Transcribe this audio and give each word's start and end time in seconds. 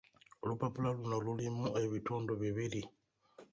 Olupapula 0.43 0.89
luno 0.97 1.17
lulimu 1.25 1.65
ebitundu 1.83 2.31
bibiri 2.41 2.81